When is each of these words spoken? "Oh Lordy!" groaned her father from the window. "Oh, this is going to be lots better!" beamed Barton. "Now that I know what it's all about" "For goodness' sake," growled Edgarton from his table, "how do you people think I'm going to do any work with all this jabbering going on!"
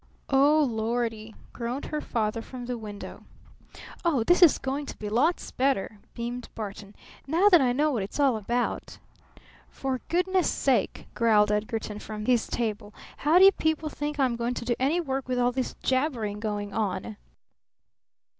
"Oh 0.31 0.63
Lordy!" 0.67 1.35
groaned 1.53 1.85
her 1.85 2.01
father 2.01 2.41
from 2.41 2.65
the 2.65 2.75
window. 2.75 3.23
"Oh, 4.03 4.23
this 4.23 4.41
is 4.41 4.57
going 4.57 4.87
to 4.87 4.97
be 4.97 5.09
lots 5.09 5.51
better!" 5.51 5.99
beamed 6.15 6.49
Barton. 6.55 6.95
"Now 7.27 7.49
that 7.49 7.61
I 7.61 7.71
know 7.71 7.91
what 7.91 8.01
it's 8.01 8.19
all 8.19 8.35
about" 8.35 8.97
"For 9.69 10.01
goodness' 10.09 10.49
sake," 10.49 11.05
growled 11.13 11.51
Edgarton 11.51 11.99
from 11.99 12.25
his 12.25 12.47
table, 12.47 12.95
"how 13.17 13.37
do 13.37 13.45
you 13.45 13.51
people 13.51 13.89
think 13.89 14.19
I'm 14.19 14.35
going 14.35 14.55
to 14.55 14.65
do 14.65 14.73
any 14.79 14.99
work 14.99 15.27
with 15.27 15.37
all 15.37 15.51
this 15.51 15.75
jabbering 15.83 16.39
going 16.39 16.73
on!" 16.73 17.17